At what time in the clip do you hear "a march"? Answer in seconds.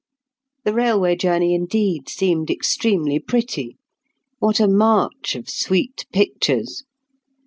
4.59-5.35